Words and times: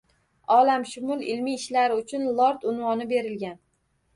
Olamshumul 0.55 1.21
ilmiy 1.35 1.57
ishlari 1.59 1.99
uchun 1.99 2.27
lord 2.41 2.67
unvoni 2.73 3.09
berilgan 3.13 3.63